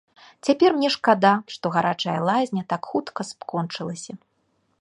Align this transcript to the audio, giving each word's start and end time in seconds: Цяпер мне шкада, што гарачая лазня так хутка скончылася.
Цяпер 0.47 0.69
мне 0.77 0.89
шкада, 0.95 1.33
што 1.55 1.65
гарачая 1.77 2.17
лазня 2.31 2.63
так 2.75 2.81
хутка 2.95 3.21
скончылася. 3.33 4.13